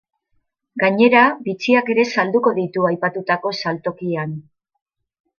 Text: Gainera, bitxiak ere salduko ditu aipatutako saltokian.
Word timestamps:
Gainera, 0.83 1.19
bitxiak 1.47 1.91
ere 1.95 2.05
salduko 2.21 2.53
ditu 2.59 2.87
aipatutako 2.91 3.51
saltokian. 3.65 4.33